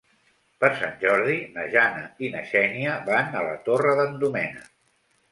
Per 0.63 0.69
Sant 0.77 0.93
Jordi 1.01 1.35
na 1.57 1.65
Jana 1.75 2.01
i 2.27 2.31
na 2.35 2.41
Xènia 2.51 2.93
van 3.11 3.37
a 3.41 3.43
la 3.49 3.53
Torre 3.69 3.93
d'en 4.01 4.17
Doménec. 4.25 4.65